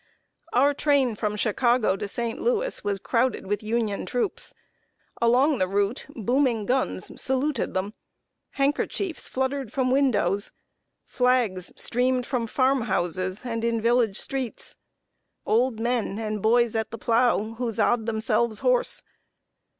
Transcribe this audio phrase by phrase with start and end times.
[0.51, 2.41] Our train from Chicago to St.
[2.41, 4.51] Louis was crowded with Union troops.
[5.21, 7.93] Along the route booming guns saluted them;
[8.53, 10.51] handkerchiefs fluttered from windows;
[11.05, 14.75] flags streamed from farm houses and in village streets;
[15.45, 19.03] old men and boys at the plow huzzaed themselves hoarse.